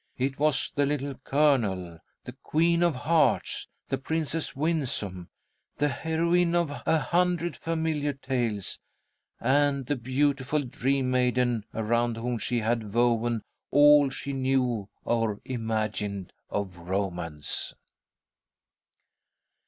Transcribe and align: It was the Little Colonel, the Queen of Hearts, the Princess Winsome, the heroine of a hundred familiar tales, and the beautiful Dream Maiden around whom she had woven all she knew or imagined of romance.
It 0.17 0.39
was 0.39 0.71
the 0.73 0.87
Little 0.87 1.13
Colonel, 1.13 1.99
the 2.23 2.31
Queen 2.41 2.81
of 2.81 2.95
Hearts, 2.95 3.67
the 3.87 3.99
Princess 3.99 4.55
Winsome, 4.55 5.29
the 5.77 5.89
heroine 5.89 6.55
of 6.55 6.71
a 6.87 6.97
hundred 6.97 7.55
familiar 7.55 8.13
tales, 8.13 8.79
and 9.39 9.85
the 9.85 9.95
beautiful 9.95 10.63
Dream 10.63 11.11
Maiden 11.11 11.65
around 11.71 12.17
whom 12.17 12.39
she 12.39 12.61
had 12.61 12.91
woven 12.95 13.43
all 13.69 14.09
she 14.09 14.33
knew 14.33 14.89
or 15.05 15.39
imagined 15.45 16.33
of 16.49 16.77
romance. 16.89 17.75